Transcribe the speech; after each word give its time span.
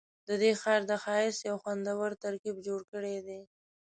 ددې 0.27 0.51
ښار 0.61 0.81
د 0.91 0.91
ښایست 1.03 1.41
یو 1.49 1.55
خوندور 1.63 2.09
ترکیب 2.23 2.55
جوړ 2.67 2.79
کړی 2.91 3.15
دی. 3.27 3.39